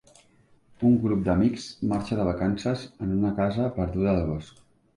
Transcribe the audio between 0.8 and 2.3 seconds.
Un grup d'amics marxa de